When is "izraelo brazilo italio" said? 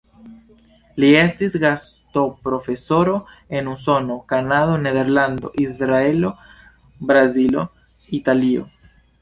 5.67-8.67